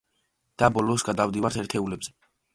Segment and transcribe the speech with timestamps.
[0.63, 2.17] და ბოლოს, გადავდივართ ერთეულებზე.